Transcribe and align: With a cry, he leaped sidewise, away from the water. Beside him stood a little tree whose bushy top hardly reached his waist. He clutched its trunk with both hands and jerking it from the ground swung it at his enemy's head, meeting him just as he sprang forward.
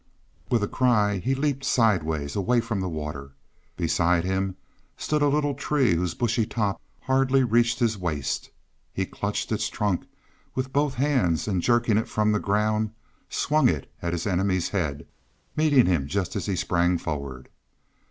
With 0.49 0.63
a 0.63 0.67
cry, 0.67 1.19
he 1.19 1.35
leaped 1.35 1.63
sidewise, 1.63 2.35
away 2.35 2.59
from 2.59 2.79
the 2.79 2.89
water. 2.89 3.33
Beside 3.77 4.23
him 4.23 4.55
stood 4.97 5.21
a 5.21 5.27
little 5.27 5.53
tree 5.53 5.93
whose 5.93 6.15
bushy 6.15 6.43
top 6.43 6.81
hardly 7.01 7.43
reached 7.43 7.77
his 7.77 7.99
waist. 7.99 8.49
He 8.91 9.05
clutched 9.05 9.51
its 9.51 9.69
trunk 9.69 10.07
with 10.55 10.73
both 10.73 10.95
hands 10.95 11.47
and 11.47 11.61
jerking 11.61 11.99
it 11.99 12.07
from 12.09 12.31
the 12.31 12.39
ground 12.39 12.89
swung 13.29 13.69
it 13.69 13.93
at 14.01 14.13
his 14.13 14.25
enemy's 14.25 14.69
head, 14.69 15.05
meeting 15.55 15.85
him 15.85 16.07
just 16.07 16.35
as 16.35 16.47
he 16.47 16.55
sprang 16.55 16.97
forward. 16.97 17.49